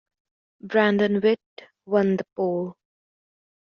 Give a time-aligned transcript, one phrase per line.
[0.63, 1.39] Brandon Whitt
[1.85, 2.75] won the pole.